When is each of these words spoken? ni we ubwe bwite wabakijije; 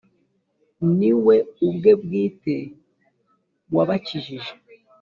ni 0.97 1.11
we 1.25 1.35
ubwe 1.67 1.91
bwite 2.01 2.55
wabakijije; 3.75 4.51